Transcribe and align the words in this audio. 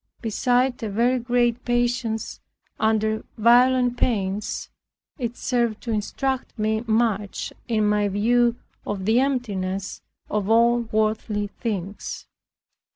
Beside 0.19 0.81
a 0.81 0.89
very 0.89 1.19
great 1.19 1.63
patience 1.63 2.39
under 2.79 3.23
violent 3.37 3.97
pains, 3.97 4.71
it 5.19 5.37
served 5.37 5.79
to 5.83 5.91
instruct 5.91 6.57
me 6.57 6.83
much 6.87 7.53
in 7.67 7.85
my 7.87 8.07
view 8.07 8.55
of 8.83 9.05
the 9.05 9.19
emptiness 9.19 10.01
of 10.27 10.49
all 10.49 10.79
worldly 10.91 11.51
things. 11.59 12.25